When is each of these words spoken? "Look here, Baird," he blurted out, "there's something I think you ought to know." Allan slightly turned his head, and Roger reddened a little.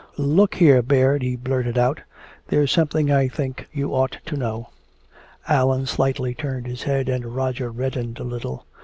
"Look 0.17 0.55
here, 0.55 0.81
Baird," 0.81 1.21
he 1.21 1.35
blurted 1.35 1.77
out, 1.77 2.01
"there's 2.47 2.71
something 2.71 3.11
I 3.11 3.27
think 3.27 3.69
you 3.71 3.93
ought 3.93 4.17
to 4.25 4.35
know." 4.35 4.69
Allan 5.47 5.85
slightly 5.85 6.33
turned 6.33 6.65
his 6.65 6.81
head, 6.81 7.07
and 7.07 7.35
Roger 7.35 7.69
reddened 7.69 8.17
a 8.17 8.23
little. 8.23 8.65